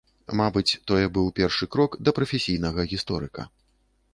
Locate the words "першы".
1.39-1.69